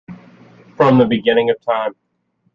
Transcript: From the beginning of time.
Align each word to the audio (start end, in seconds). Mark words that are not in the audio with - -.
From 0.77 0.97
the 0.97 1.05
beginning 1.05 1.51
of 1.51 1.61
time. 1.61 1.93